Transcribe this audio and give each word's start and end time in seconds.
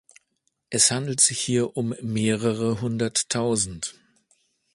Es 0.71 0.89
handelt 0.89 1.19
sich 1.21 1.37
hier 1.39 1.77
um 1.77 1.93
mehrere 2.01 2.81
hunderttausend. 2.81 3.99